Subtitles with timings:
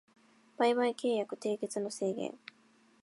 [0.57, 2.33] 売買契約締結の制限